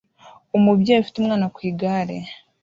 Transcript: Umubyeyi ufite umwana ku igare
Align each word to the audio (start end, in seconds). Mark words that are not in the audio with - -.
Umubyeyi 0.57 0.99
ufite 1.01 1.15
umwana 1.19 1.45
ku 1.53 1.59
igare 1.69 2.17